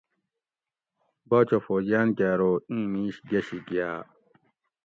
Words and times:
باچہ 1.29 1.57
فوجیان 1.65 2.07
کہۤ 2.17 2.27
ارو 2.33 2.51
ایں 2.69 2.85
میش 2.91 3.15
گشی 3.29 3.59
گاۤ 3.69 4.01